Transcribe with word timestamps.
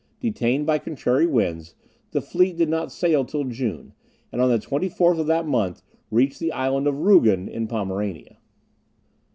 Detained 0.19 0.65
by 0.65 0.79
contrary 0.79 1.27
winds, 1.27 1.75
the 2.09 2.23
fleet 2.23 2.57
did 2.57 2.69
not 2.69 2.91
sail 2.91 3.23
till 3.23 3.43
June, 3.43 3.93
and 4.31 4.41
on 4.41 4.49
the 4.49 4.57
24th 4.57 5.19
of 5.19 5.27
that 5.27 5.45
month 5.45 5.83
reached 6.09 6.39
the 6.39 6.51
Island 6.51 6.87
of 6.87 6.95
Rugen 7.01 7.47
in 7.47 7.67
Pomerania. 7.67 8.39